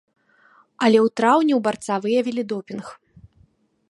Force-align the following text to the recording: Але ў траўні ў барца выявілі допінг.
Але 0.85 0.99
ў 1.05 1.11
траўні 1.21 1.53
ў 1.57 1.61
барца 1.67 1.93
выявілі 2.05 2.43
допінг. 2.53 2.85